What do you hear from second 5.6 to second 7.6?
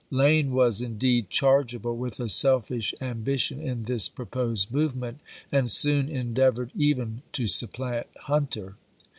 soon endeavored even to